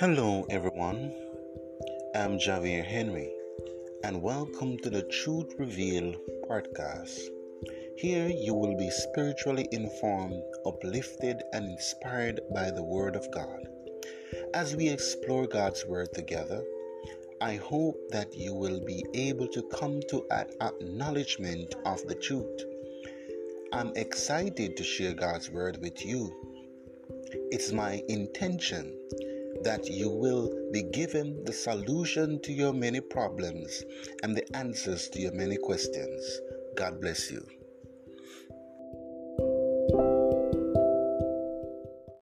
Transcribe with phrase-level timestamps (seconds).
[0.00, 1.12] Hello, everyone.
[2.14, 3.32] I'm Javier Henry,
[4.04, 6.14] and welcome to the Truth Reveal
[6.48, 7.18] podcast.
[7.96, 13.66] Here you will be spiritually informed, uplifted, and inspired by the Word of God.
[14.54, 16.62] As we explore God's Word together,
[17.40, 22.62] I hope that you will be able to come to an acknowledgement of the truth.
[23.72, 26.32] I'm excited to share God's Word with you.
[27.50, 28.94] It's my intention
[29.64, 33.84] that you will be given the solution to your many problems
[34.22, 36.40] and the answers to your many questions.
[36.76, 37.57] God bless you.